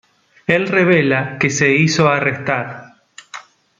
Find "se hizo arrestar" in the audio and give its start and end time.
1.51-2.95